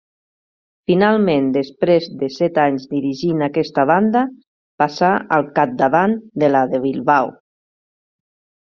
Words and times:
Finalment, 0.91 1.51
després 1.57 2.07
de 2.23 2.29
set 2.37 2.57
anys 2.63 2.89
dirigint 2.95 3.45
aquesta 3.49 3.87
banda, 3.93 4.25
passà 4.85 5.15
al 5.39 5.49
capdavant 5.61 6.19
de 6.45 6.55
la 6.57 6.69
de 6.75 6.83
Bilbao. 6.89 7.33